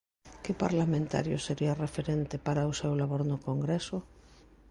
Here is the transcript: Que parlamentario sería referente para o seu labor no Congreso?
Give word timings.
Que 0.43 0.53
parlamentario 0.63 1.37
sería 1.47 1.79
referente 1.85 2.35
para 2.45 2.69
o 2.71 2.75
seu 2.79 2.93
labor 3.01 3.21
no 3.31 3.37
Congreso? 3.47 3.97